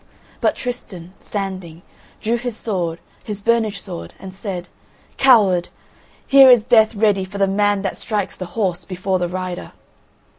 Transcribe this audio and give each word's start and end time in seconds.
But 0.39 0.55
Tristan, 0.55 1.13
standing, 1.21 1.83
drew 2.21 2.37
his 2.37 2.57
sword, 2.57 2.97
his 3.23 3.39
burnished 3.39 3.83
sword, 3.83 4.15
and 4.17 4.33
said: 4.33 4.67
"Coward! 5.19 5.69
Here 6.25 6.49
is 6.49 6.63
death 6.63 6.95
ready 6.95 7.23
for 7.23 7.37
the 7.37 7.45
man 7.45 7.83
that 7.83 7.97
strikes 7.97 8.35
the 8.35 8.45
horse 8.57 8.83
before 8.83 9.19
the 9.19 9.29
rider." 9.29 9.73